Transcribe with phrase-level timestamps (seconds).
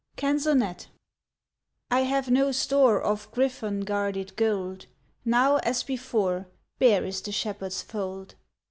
[0.15, 0.87] CANZONET
[1.91, 4.87] I HAVE no store Of gryphon guarded gold;
[5.23, 6.47] Now, as before,
[6.79, 8.33] Bare is the shepherd's fold.